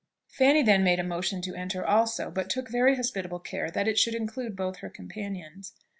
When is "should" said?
3.99-4.15